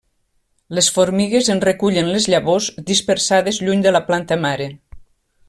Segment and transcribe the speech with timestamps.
[0.77, 4.69] Les formigues en recullen les llavors, dispersades lluny de la planta mare.